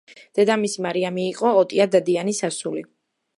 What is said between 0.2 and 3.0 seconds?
დედამისი მარიამი იყო ოტია დადიანის ასული.